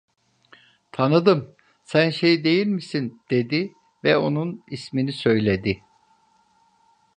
"Tanıdım, 0.91 1.55
sen 1.83 2.09
şey 2.09 2.43
değil 2.43 2.67
misin?" 2.67 3.21
dedi 3.31 3.73
ve 4.03 4.17
onun 4.17 4.63
ismini 4.71 5.13
söyledi. 5.13 5.83